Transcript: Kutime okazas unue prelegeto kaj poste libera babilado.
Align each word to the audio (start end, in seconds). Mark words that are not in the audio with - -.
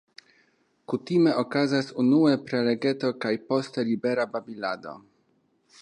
Kutime 0.93 1.33
okazas 1.41 1.91
unue 2.03 2.33
prelegeto 2.47 3.13
kaj 3.27 3.35
poste 3.53 3.87
libera 3.91 4.27
babilado. 4.37 4.97